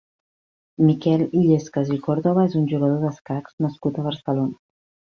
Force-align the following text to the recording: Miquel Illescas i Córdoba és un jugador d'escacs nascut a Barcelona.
Miquel 0.87 1.25
Illescas 1.41 1.93
i 1.97 1.99
Córdoba 2.09 2.49
és 2.51 2.57
un 2.63 2.67
jugador 2.75 3.07
d'escacs 3.07 3.63
nascut 3.67 4.01
a 4.05 4.11
Barcelona. 4.11 4.61